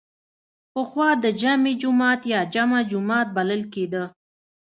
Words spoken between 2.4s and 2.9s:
جمعه